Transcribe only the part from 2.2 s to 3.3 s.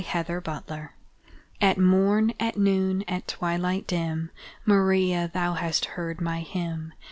at noon at